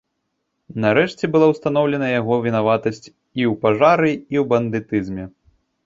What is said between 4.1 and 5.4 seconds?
і ў бандытызме.